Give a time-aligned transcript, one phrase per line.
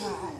[0.00, 0.39] God.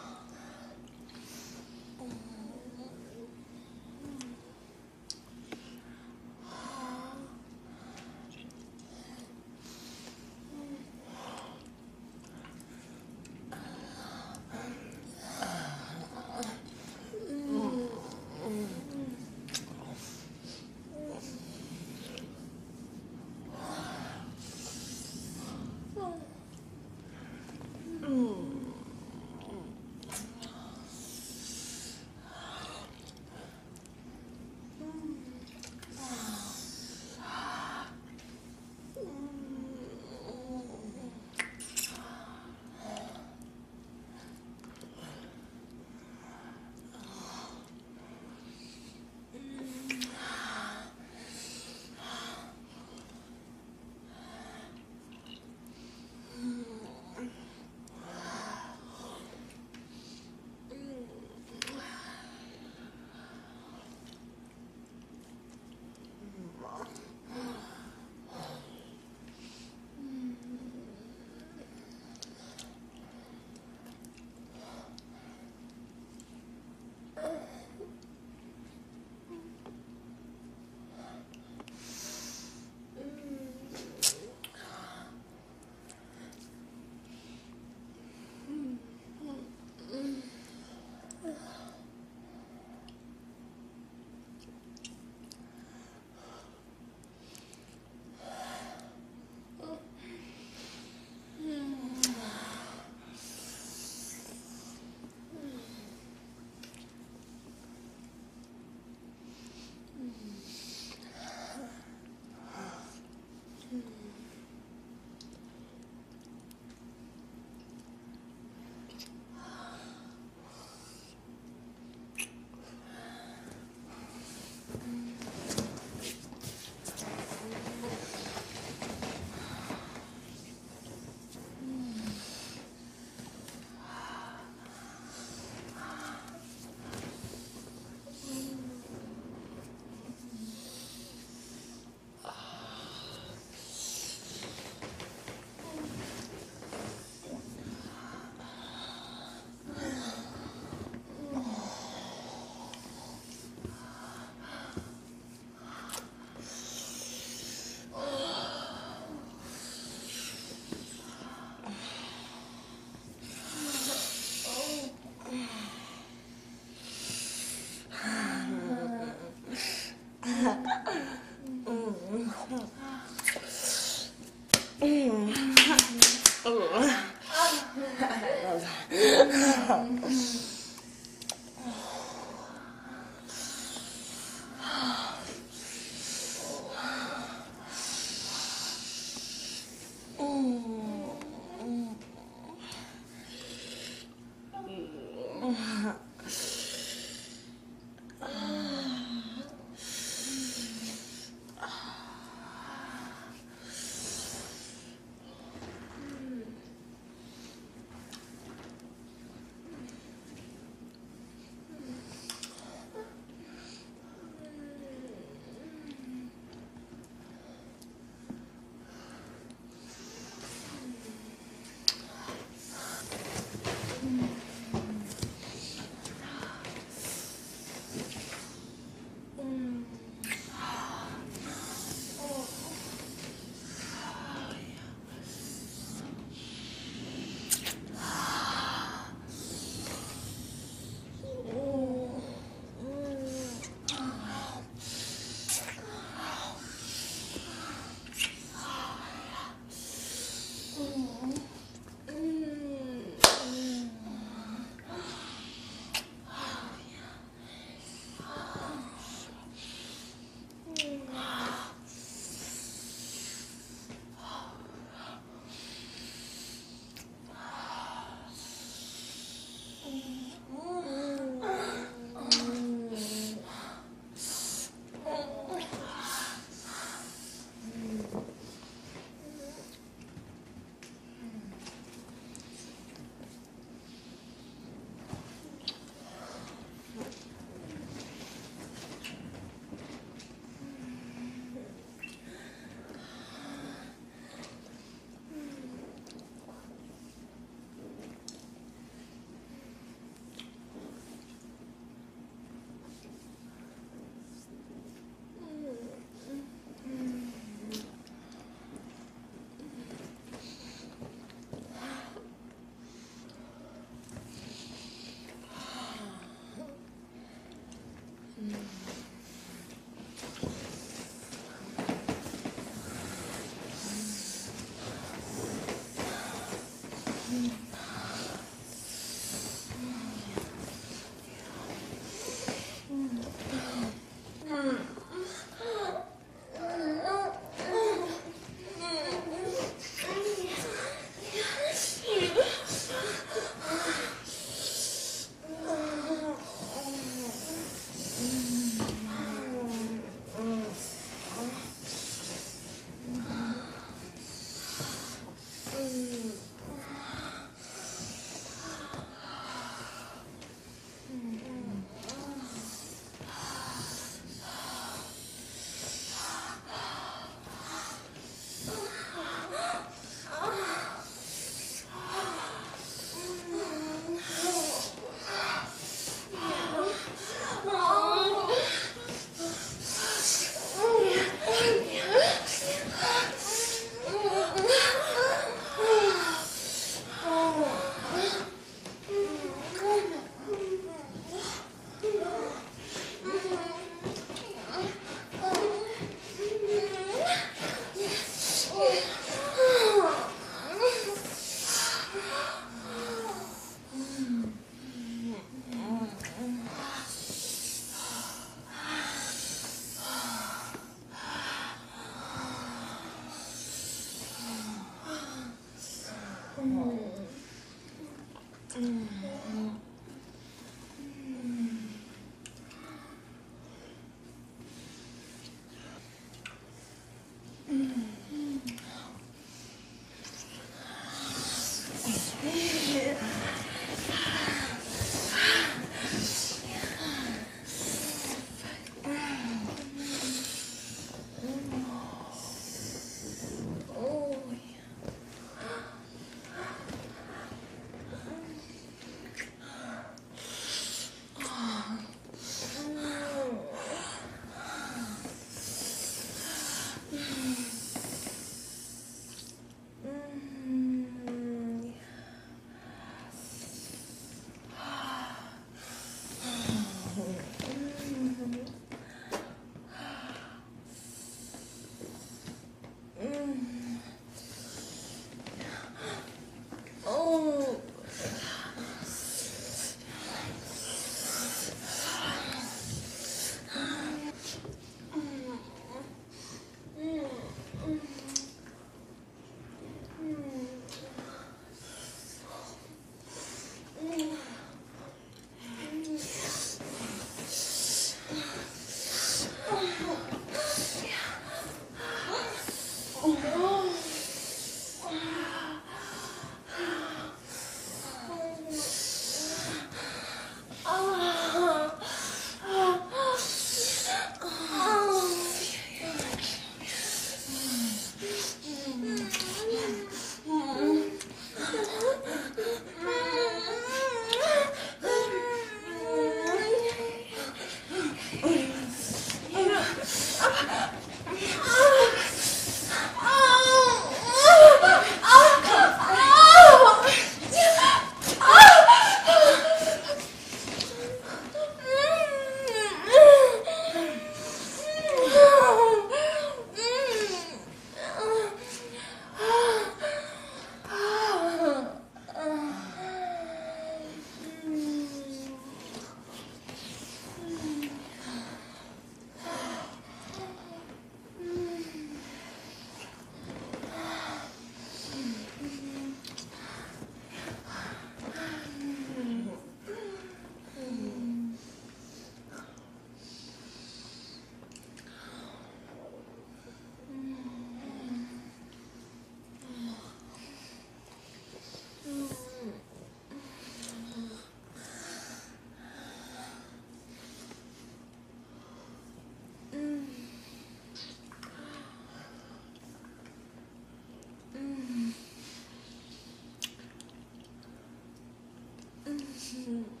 [599.67, 600.00] 嗯。